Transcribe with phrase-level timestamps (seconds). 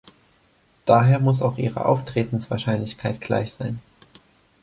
[0.87, 3.79] Daher muss auch ihre Auftretenswahrscheinlichkeit gleich sein.